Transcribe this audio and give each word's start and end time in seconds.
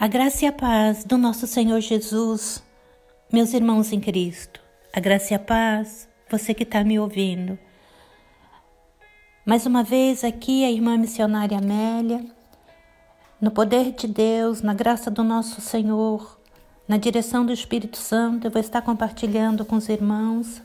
A 0.00 0.06
graça 0.06 0.46
e 0.46 0.48
a 0.48 0.52
paz 0.52 1.04
do 1.04 1.18
nosso 1.18 1.46
Senhor 1.46 1.78
Jesus, 1.78 2.64
meus 3.30 3.52
irmãos 3.52 3.92
em 3.92 4.00
Cristo. 4.00 4.58
A 4.94 4.98
graça 4.98 5.34
e 5.34 5.36
a 5.36 5.38
paz, 5.38 6.08
você 6.30 6.54
que 6.54 6.62
está 6.62 6.82
me 6.82 6.98
ouvindo. 6.98 7.58
Mais 9.44 9.66
uma 9.66 9.82
vez 9.82 10.24
aqui 10.24 10.64
a 10.64 10.70
irmã 10.70 10.96
missionária 10.96 11.58
Amélia, 11.58 12.24
no 13.38 13.50
poder 13.50 13.92
de 13.92 14.08
Deus, 14.08 14.62
na 14.62 14.72
graça 14.72 15.10
do 15.10 15.22
nosso 15.22 15.60
Senhor, 15.60 16.40
na 16.88 16.96
direção 16.96 17.44
do 17.44 17.52
Espírito 17.52 17.98
Santo, 17.98 18.46
eu 18.46 18.50
vou 18.50 18.62
estar 18.62 18.80
compartilhando 18.80 19.66
com 19.66 19.76
os 19.76 19.90
irmãos 19.90 20.62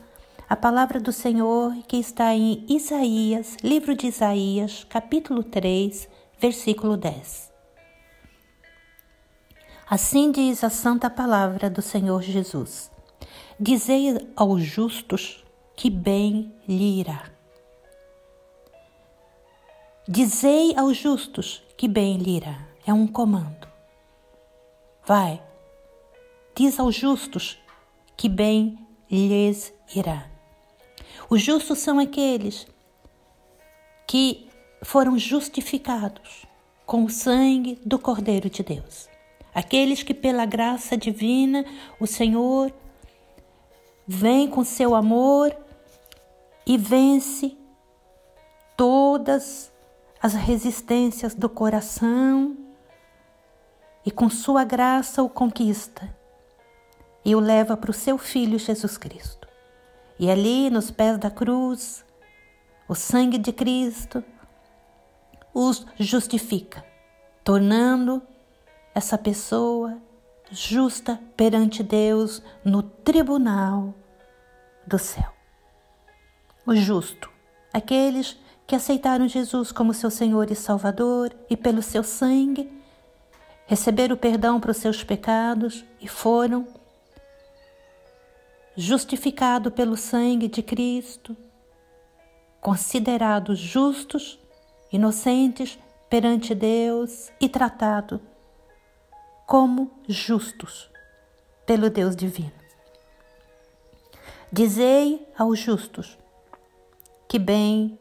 a 0.48 0.56
palavra 0.56 0.98
do 0.98 1.12
Senhor 1.12 1.76
que 1.86 1.98
está 1.98 2.34
em 2.34 2.64
Isaías, 2.66 3.54
livro 3.62 3.94
de 3.94 4.06
Isaías, 4.06 4.86
capítulo 4.88 5.42
3, 5.42 6.08
versículo 6.40 6.96
10. 6.96 7.55
Assim 9.88 10.32
diz 10.32 10.64
a 10.64 10.68
santa 10.68 11.08
palavra 11.08 11.70
do 11.70 11.80
Senhor 11.80 12.20
Jesus: 12.20 12.90
Dizei 13.58 14.18
aos 14.34 14.60
justos 14.64 15.44
que 15.76 15.88
bem 15.88 16.52
lhe 16.66 16.98
irá. 16.98 17.30
Dizei 20.08 20.76
aos 20.76 20.96
justos 20.96 21.62
que 21.76 21.86
bem 21.86 22.16
lhe 22.16 22.36
irá. 22.36 22.66
É 22.84 22.92
um 22.92 23.06
comando. 23.06 23.68
Vai, 25.06 25.40
diz 26.56 26.80
aos 26.80 26.96
justos 26.96 27.56
que 28.16 28.28
bem 28.28 28.84
lhes 29.08 29.72
irá. 29.94 30.28
Os 31.30 31.40
justos 31.40 31.78
são 31.78 32.00
aqueles 32.00 32.66
que 34.04 34.48
foram 34.82 35.16
justificados 35.16 36.44
com 36.84 37.04
o 37.04 37.08
sangue 37.08 37.80
do 37.86 38.00
Cordeiro 38.00 38.50
de 38.50 38.64
Deus 38.64 39.14
aqueles 39.56 40.02
que 40.02 40.12
pela 40.12 40.44
graça 40.44 40.98
divina 40.98 41.64
o 41.98 42.06
Senhor 42.06 42.70
vem 44.06 44.46
com 44.46 44.62
seu 44.62 44.94
amor 44.94 45.56
e 46.66 46.76
vence 46.76 47.56
todas 48.76 49.72
as 50.20 50.34
resistências 50.34 51.34
do 51.34 51.48
coração 51.48 52.54
e 54.04 54.10
com 54.10 54.28
sua 54.28 54.62
graça 54.62 55.22
o 55.22 55.28
conquista 55.30 56.14
e 57.24 57.34
o 57.34 57.40
leva 57.40 57.78
para 57.78 57.90
o 57.90 57.94
seu 57.94 58.18
filho 58.18 58.58
Jesus 58.58 58.98
Cristo. 58.98 59.48
E 60.18 60.30
ali 60.30 60.68
nos 60.68 60.90
pés 60.90 61.16
da 61.16 61.30
cruz, 61.30 62.04
o 62.86 62.94
sangue 62.94 63.38
de 63.38 63.54
Cristo 63.54 64.22
os 65.54 65.86
justifica, 65.98 66.84
tornando 67.42 68.22
essa 68.96 69.18
pessoa 69.18 69.98
justa 70.50 71.20
perante 71.36 71.82
Deus 71.82 72.42
no 72.64 72.82
tribunal 72.82 73.94
do 74.86 74.98
céu. 74.98 75.34
O 76.66 76.74
justo, 76.74 77.30
aqueles 77.74 78.38
que 78.66 78.74
aceitaram 78.74 79.28
Jesus 79.28 79.70
como 79.70 79.92
seu 79.92 80.10
Senhor 80.10 80.50
e 80.50 80.54
Salvador 80.54 81.36
e 81.50 81.58
pelo 81.58 81.82
seu 81.82 82.02
sangue 82.02 82.72
receberam 83.66 84.14
o 84.14 84.18
perdão 84.18 84.58
para 84.58 84.70
os 84.70 84.78
seus 84.78 85.04
pecados 85.04 85.84
e 86.00 86.08
foram 86.08 86.66
justificados 88.74 89.74
pelo 89.74 89.94
sangue 89.98 90.48
de 90.48 90.62
Cristo, 90.62 91.36
considerados 92.62 93.58
justos, 93.58 94.38
inocentes 94.90 95.78
perante 96.08 96.54
Deus 96.54 97.30
e 97.38 97.46
tratados 97.46 98.20
como 99.46 99.92
justos 100.08 100.90
pelo 101.64 101.88
Deus 101.88 102.16
divino. 102.16 102.52
Dizei 104.52 105.26
aos 105.38 105.58
justos 105.58 106.18
que 107.28 107.38
bem 107.38 107.98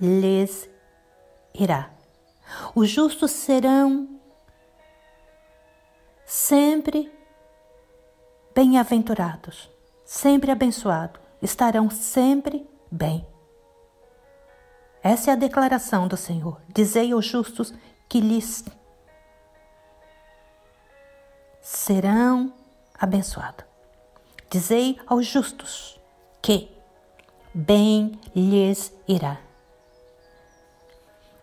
lhes 0.00 0.68
irá. 1.54 1.90
Os 2.74 2.90
justos 2.90 3.30
serão 3.30 4.20
sempre 6.24 7.12
bem-aventurados, 8.54 9.70
sempre 10.04 10.50
abençoados, 10.50 11.20
estarão 11.40 11.90
sempre 11.90 12.68
bem. 12.90 13.26
Essa 15.02 15.30
é 15.30 15.32
a 15.34 15.36
declaração 15.36 16.08
do 16.08 16.16
Senhor. 16.16 16.60
Dizei 16.68 17.12
aos 17.12 17.26
justos 17.26 17.74
que 18.08 18.20
lhes 18.20 18.64
serão 21.84 22.50
abençoados. 22.98 23.66
Dizei 24.48 24.98
aos 25.06 25.26
justos 25.26 26.00
que 26.40 26.70
bem 27.52 28.18
lhes 28.34 28.90
irá. 29.06 29.38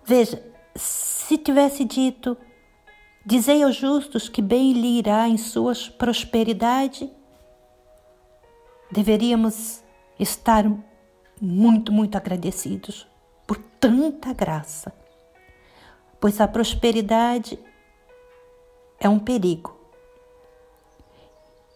Veja, 0.04 0.44
se 0.76 1.38
tivesse 1.38 1.86
dito, 1.86 2.36
dizei 3.24 3.62
aos 3.62 3.76
justos 3.76 4.28
que 4.28 4.42
bem 4.42 4.74
lhe 4.74 4.98
irá 4.98 5.30
em 5.30 5.38
suas 5.38 5.88
prosperidade, 5.88 7.08
deveríamos 8.92 9.84
estar 10.20 10.66
muito, 11.40 11.92
muito 11.92 12.18
agradecidos 12.18 13.08
por 13.46 13.58
tanta 13.80 14.34
graça, 14.34 14.92
pois 16.20 16.42
a 16.42 16.48
prosperidade 16.48 17.60
é 19.00 19.08
um 19.08 19.20
perigo 19.20 19.81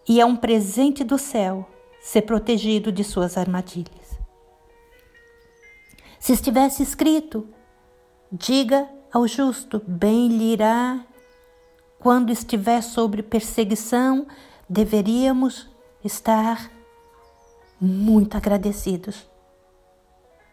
e 0.08 0.22
é 0.22 0.26
um 0.26 0.36
presente 0.36 1.04
do 1.04 1.18
céu 1.18 1.68
ser 2.00 2.22
protegido 2.22 2.92
de 2.92 3.04
suas 3.04 3.38
armadilhas. 3.38 4.20
Se 6.20 6.34
estivesse 6.34 6.84
escrito, 6.84 7.48
diga 8.32 8.88
ao 9.12 9.28
justo, 9.28 9.82
bem 9.88 10.28
lhe 10.28 10.54
irá, 10.54 11.06
quando 12.00 12.32
estiver 12.32 12.82
sobre 12.82 13.24
perseguição, 13.24 14.28
deveríamos 14.70 15.70
estar 16.04 16.70
muito 17.82 18.38
agradecidos, 18.38 19.28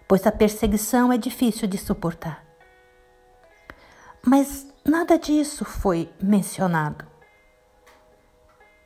pois 0.08 0.26
a 0.26 0.32
perseguição 0.32 1.12
é 1.12 1.18
difícil 1.18 1.68
de 1.68 1.76
suportar. 1.76 2.44
Mas 4.24 4.66
nada 4.84 5.18
disso 5.18 5.64
foi 5.64 6.10
mencionado. 6.22 7.11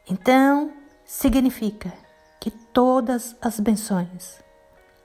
Então, 0.08 0.72
significa 1.04 1.92
que 2.40 2.50
todas 2.50 3.36
as 3.40 3.58
benções 3.58 4.40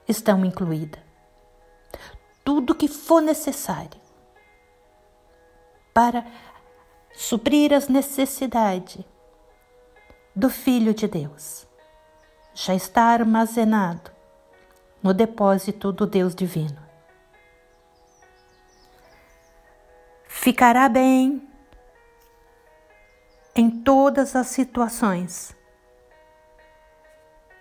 estão 0.08 0.46
incluídas. 0.46 1.02
Tudo 2.44 2.76
que 2.76 2.88
for 2.88 3.22
necessário 3.22 4.00
para 5.94 6.26
suprir 7.14 7.74
as 7.74 7.88
necessidades 7.88 9.04
do 10.36 10.50
Filho 10.50 10.94
de 10.94 11.08
Deus 11.08 11.68
já 12.54 12.76
está 12.76 13.04
armazenado 13.04 14.12
no 15.02 15.14
depósito 15.14 15.92
do 15.92 16.06
Deus 16.06 16.36
Divino. 16.36 16.82
Ficará 20.28 20.88
bem 20.88 21.51
em 23.56 23.70
todas 23.70 24.36
as 24.36 24.48
situações. 24.48 25.56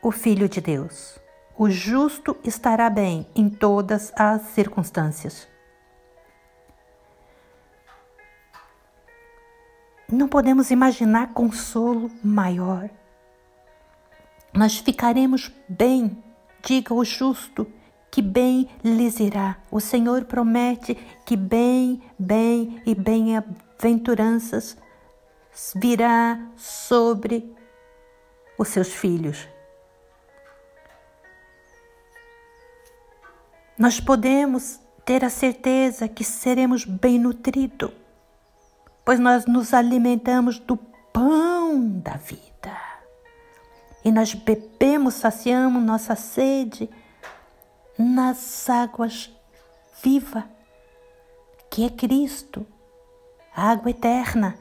O 0.03 0.11
Filho 0.11 0.49
de 0.49 0.61
Deus, 0.61 1.19
o 1.59 1.69
justo 1.69 2.37
estará 2.45 2.89
bem 2.89 3.27
em 3.35 3.51
todas 3.51 4.13
as 4.17 4.43
circunstâncias. 4.43 5.49
Não 10.11 10.27
podemos 10.27 10.71
imaginar 10.71 11.33
consolo 11.33 12.11
maior. 12.23 12.89
Nós 14.53 14.77
ficaremos 14.79 15.53
bem, 15.69 16.23
diga 16.65 16.95
o 16.95 17.05
justo, 17.05 17.67
que 18.11 18.21
bem 18.21 18.69
lhes 18.83 19.21
irá. 19.21 19.57
O 19.71 19.79
Senhor 19.79 20.25
promete 20.25 20.95
que 21.25 21.37
bem, 21.37 22.03
bem 22.19 22.83
e 22.85 22.93
bem-aventuranças 22.93 24.77
virá 25.75 26.39
sobre 26.57 27.55
os 28.59 28.69
seus 28.69 28.89
filhos. 28.89 29.49
Nós 33.79 33.99
podemos 33.99 34.79
ter 35.05 35.25
a 35.25 35.31
certeza 35.31 36.07
que 36.07 36.23
seremos 36.23 36.85
bem 36.85 37.19
nutridos, 37.19 37.91
pois 39.05 39.19
nós 39.19 39.47
nos 39.47 39.73
alimentamos 39.73 40.59
do 40.59 40.77
pão 40.77 41.99
da 42.01 42.17
vida. 42.17 42.77
E 44.05 44.13
nós 44.13 44.35
bebemos, 44.35 45.15
saciamos 45.15 45.83
nossa 45.83 46.15
sede 46.15 46.89
nas 47.99 48.69
águas 48.69 49.31
vivas, 50.03 50.45
que 51.71 51.85
é 51.85 51.91
Cristo, 51.91 52.67
a 53.55 53.71
água 53.71 53.91
eterna 53.91 54.59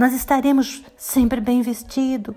Nós 0.00 0.14
estaremos 0.14 0.82
sempre 0.96 1.42
bem 1.42 1.60
vestidos, 1.60 2.34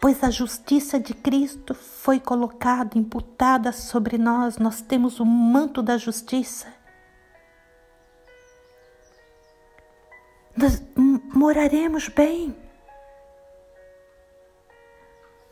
pois 0.00 0.24
a 0.24 0.28
justiça 0.28 0.98
de 0.98 1.14
Cristo 1.14 1.72
foi 1.72 2.18
colocada, 2.18 2.98
imputada 2.98 3.70
sobre 3.70 4.18
nós. 4.18 4.58
Nós 4.58 4.80
temos 4.80 5.20
o 5.20 5.24
manto 5.24 5.80
da 5.80 5.96
justiça. 5.96 6.66
Nós 10.56 10.82
moraremos 11.32 12.08
bem, 12.08 12.56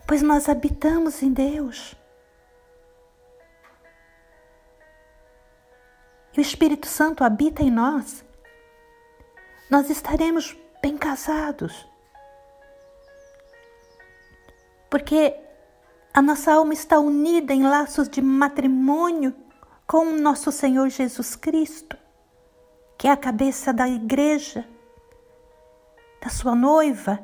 pois 0.08 0.22
nós 0.22 0.48
habitamos 0.48 1.22
em 1.22 1.32
Deus. 1.32 1.94
E 6.36 6.40
o 6.40 6.42
Espírito 6.42 6.88
Santo 6.88 7.22
habita 7.22 7.62
em 7.62 7.70
nós. 7.70 8.25
Nós 9.68 9.90
estaremos 9.90 10.56
bem 10.80 10.96
casados. 10.96 11.86
Porque 14.88 15.34
a 16.14 16.22
nossa 16.22 16.52
alma 16.52 16.72
está 16.72 16.98
unida 16.98 17.52
em 17.52 17.62
laços 17.62 18.08
de 18.08 18.22
matrimônio 18.22 19.34
com 19.86 20.06
o 20.06 20.18
nosso 20.18 20.52
Senhor 20.52 20.88
Jesus 20.88 21.36
Cristo, 21.36 21.96
que 22.96 23.08
é 23.08 23.10
a 23.10 23.16
cabeça 23.16 23.72
da 23.72 23.88
igreja 23.88 24.64
da 26.22 26.28
sua 26.30 26.54
noiva. 26.54 27.18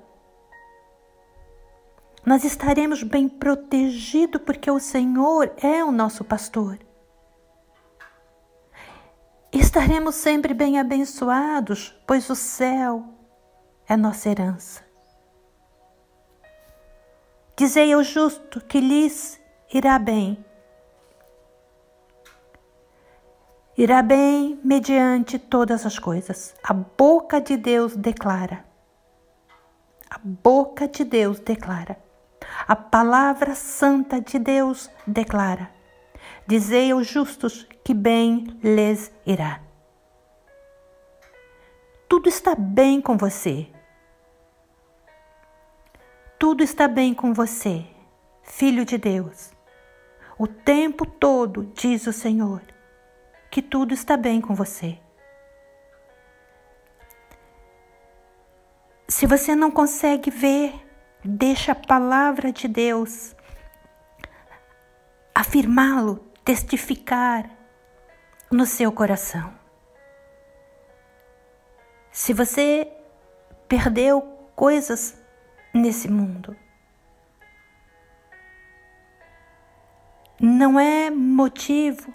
Nós 2.27 2.45
estaremos 2.45 3.03
bem 3.03 3.29
protegidos 3.29 4.43
porque 4.43 4.71
o 4.71 4.79
Senhor 4.79 5.53
é 5.57 5.85
o 5.85 5.91
nosso 5.91 6.25
pastor. 6.25 6.79
Estaremos 9.73 10.17
sempre 10.17 10.53
bem 10.53 10.79
abençoados, 10.79 11.99
pois 12.07 12.29
o 12.29 12.35
céu 12.35 13.07
é 13.89 13.97
nossa 13.97 14.29
herança. 14.29 14.83
Dizei 17.57 17.91
ao 17.91 18.03
justo 18.03 18.61
que 18.61 18.79
lhes 18.79 19.41
irá 19.73 19.99
bem. 19.99 20.45
Irá 23.75 24.03
bem 24.03 24.61
mediante 24.63 25.39
todas 25.39 25.87
as 25.87 25.99
coisas. 25.99 26.55
A 26.63 26.75
boca 26.75 27.41
de 27.41 27.57
Deus 27.57 27.97
declara. 27.97 28.67
A 30.11 30.19
boca 30.23 30.87
de 30.87 31.03
Deus 31.03 31.39
declara. 31.39 31.99
A 32.69 32.77
palavra 32.77 33.55
santa 33.55 34.21
de 34.21 34.39
Deus 34.39 34.91
declara. 35.07 35.71
Dizei 36.47 36.91
aos 36.91 37.07
justos 37.07 37.67
que 37.85 37.95
bem 37.95 38.59
lhes 38.63 39.13
irá. 39.25 39.61
Tudo 42.09 42.29
está 42.29 42.55
bem 42.55 43.01
com 43.01 43.17
você. 43.17 43.69
Tudo 46.39 46.63
está 46.63 46.89
bem 46.89 47.15
com 47.15 47.33
você, 47.33 47.87
filho 48.43 48.85
de 48.85 48.99
Deus. 48.99 49.53
O 50.37 50.47
tempo 50.47 51.07
todo, 51.07 51.71
diz 51.75 52.07
o 52.07 52.13
Senhor, 52.13 52.61
que 53.51 53.63
tudo 53.63 53.95
está 53.95 54.17
bem 54.17 54.41
com 54.41 54.55
você. 54.55 54.99
Se 59.09 59.27
você 59.27 59.55
não 59.55 59.71
consegue 59.71 60.31
ver, 60.31 60.75
deixa 61.25 61.73
a 61.73 61.77
palavra 61.77 62.51
de 62.51 62.67
Deus 62.67 63.37
afirmá-lo, 65.35 66.32
testificar 66.45 67.49
no 68.51 68.67
seu 68.67 68.93
coração. 68.93 69.53
Se 72.11 72.33
você 72.33 72.93
perdeu 73.69 74.21
coisas 74.55 75.19
nesse 75.73 76.09
mundo, 76.09 76.55
não 80.39 80.79
é 80.79 81.11
motivo 81.11 82.13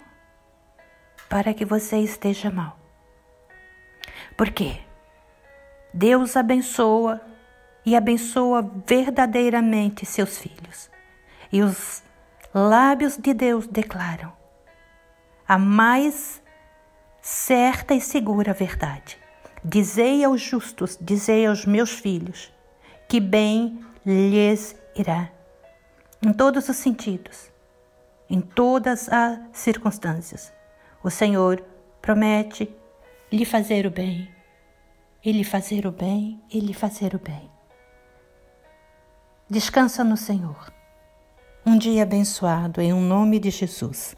para 1.28 1.52
que 1.52 1.64
você 1.64 1.98
esteja 1.98 2.50
mal. 2.50 2.78
Por 4.36 4.50
quê? 4.50 4.80
Deus 5.92 6.36
abençoa 6.36 7.20
e 7.84 7.96
abençoa 7.96 8.62
verdadeiramente 8.86 10.06
seus 10.06 10.38
filhos. 10.38 10.90
E 11.50 11.62
os 11.62 12.02
lábios 12.54 13.16
de 13.16 13.34
Deus 13.34 13.66
declaram 13.66 14.32
a 15.46 15.58
mais 15.58 16.42
certa 17.20 17.94
e 17.94 18.00
segura 18.00 18.52
verdade. 18.52 19.18
Dizei 19.64 20.24
aos 20.24 20.40
justos, 20.40 20.96
dizei 21.00 21.46
aos 21.46 21.66
meus 21.66 21.90
filhos, 21.90 22.52
que 23.08 23.20
bem 23.20 23.84
lhes 24.04 24.76
irá. 24.94 25.30
Em 26.22 26.32
todos 26.32 26.68
os 26.68 26.76
sentidos, 26.76 27.50
em 28.28 28.40
todas 28.40 29.08
as 29.08 29.38
circunstâncias, 29.52 30.52
o 31.02 31.10
Senhor 31.10 31.64
promete 32.00 32.72
lhe 33.32 33.44
fazer 33.44 33.86
o 33.86 33.90
bem 33.90 34.28
ele 35.24 35.44
fazer 35.44 35.86
o 35.86 35.92
bem, 35.92 36.40
ele 36.50 36.72
fazer 36.72 37.14
o 37.14 37.18
bem. 37.18 37.50
Descansa 39.50 40.04
no 40.04 40.16
Senhor. 40.16 40.72
Um 41.68 41.76
dia 41.76 42.02
abençoado 42.02 42.80
em 42.80 42.94
um 42.94 43.02
nome 43.02 43.38
de 43.38 43.50
Jesus. 43.50 44.16